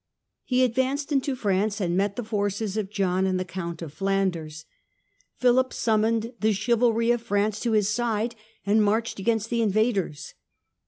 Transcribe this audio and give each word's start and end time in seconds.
He 0.43 0.63
advanced 0.63 1.11
into 1.11 1.35
France 1.35 1.79
and 1.79 1.95
met 1.95 2.15
the 2.15 2.23
forces 2.23 2.75
of 2.75 2.89
John 2.89 3.27
and 3.27 3.39
the 3.39 3.45
Count 3.45 3.83
of 3.83 3.93
Flanders. 3.93 4.65
Philip 5.37 5.71
summoned 5.73 6.33
the 6.39 6.53
chivalry 6.53 7.11
of 7.11 7.21
France 7.21 7.59
to 7.59 7.73
his 7.73 7.87
side 7.89 8.33
and 8.65 8.83
marched 8.83 9.19
against 9.19 9.51
the 9.51 9.61
invaders. 9.61 10.33